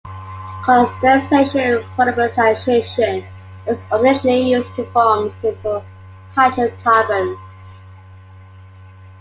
[0.65, 3.23] Condensation polymerization
[3.67, 5.85] is occasionally used to form simple
[6.33, 7.37] hydrocarbons.